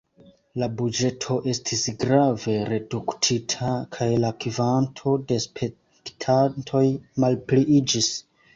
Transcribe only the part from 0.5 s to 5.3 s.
La buĝeto estis grave reduktita kaj la kvanto